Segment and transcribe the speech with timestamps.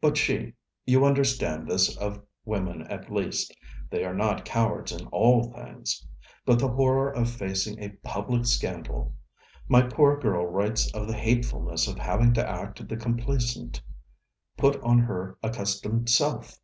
[0.00, 0.54] But she...
[0.86, 3.54] you understand this of women at least;
[3.90, 6.04] they are not cowards in all things!
[6.44, 9.14] but the horror of facing a public scandal:
[9.68, 13.80] my poor girl writes of the hatefulness of having to act the complacent
[14.56, 16.58] put on her accustomed self!